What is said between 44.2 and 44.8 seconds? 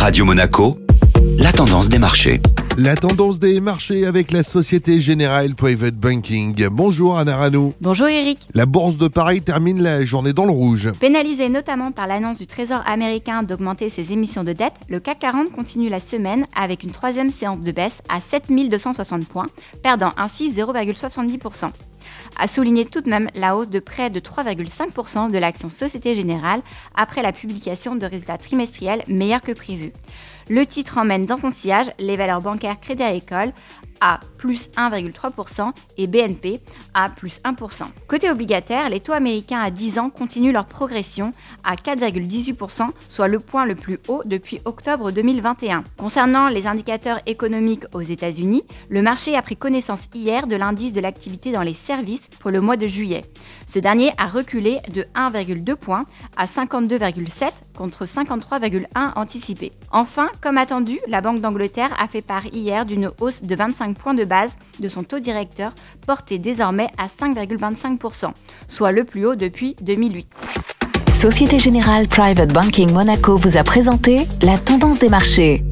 depuis